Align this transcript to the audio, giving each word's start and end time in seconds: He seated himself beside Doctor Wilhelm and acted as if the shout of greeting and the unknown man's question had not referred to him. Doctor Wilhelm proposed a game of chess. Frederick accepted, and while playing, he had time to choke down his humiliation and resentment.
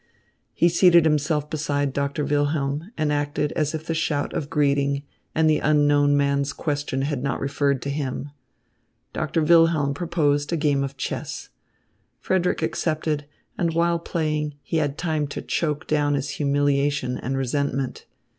He 0.55 0.67
seated 0.67 1.05
himself 1.05 1.47
beside 1.47 1.93
Doctor 1.93 2.25
Wilhelm 2.25 2.89
and 2.97 3.13
acted 3.13 3.51
as 3.51 3.75
if 3.75 3.85
the 3.85 3.93
shout 3.93 4.33
of 4.33 4.49
greeting 4.49 5.03
and 5.35 5.47
the 5.47 5.59
unknown 5.59 6.17
man's 6.17 6.53
question 6.53 7.03
had 7.03 7.21
not 7.21 7.39
referred 7.39 7.83
to 7.83 7.91
him. 7.91 8.31
Doctor 9.13 9.43
Wilhelm 9.43 9.93
proposed 9.93 10.51
a 10.51 10.57
game 10.57 10.83
of 10.83 10.97
chess. 10.97 11.49
Frederick 12.17 12.63
accepted, 12.63 13.25
and 13.59 13.75
while 13.75 13.99
playing, 13.99 14.55
he 14.63 14.77
had 14.77 14.97
time 14.97 15.27
to 15.27 15.39
choke 15.39 15.85
down 15.85 16.15
his 16.15 16.29
humiliation 16.31 17.15
and 17.19 17.37
resentment. 17.37 18.07